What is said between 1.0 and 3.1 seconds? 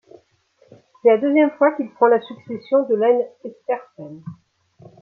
C'est la deuxième fois qu'il prend la succession de